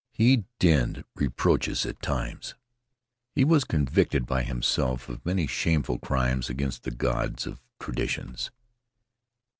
[0.13, 2.55] He dinned reproaches at times.
[3.35, 8.49] He was convicted by himself of many shameful crimes against the gods of traditions.